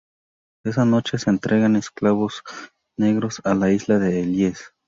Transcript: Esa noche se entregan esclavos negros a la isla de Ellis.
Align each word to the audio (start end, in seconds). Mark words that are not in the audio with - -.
Esa 0.65 0.83
noche 0.83 1.19
se 1.19 1.29
entregan 1.29 1.75
esclavos 1.75 2.41
negros 2.97 3.39
a 3.43 3.53
la 3.53 3.71
isla 3.71 3.99
de 3.99 4.21
Ellis. 4.21 4.73